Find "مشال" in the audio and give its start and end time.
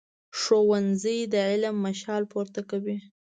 1.85-2.23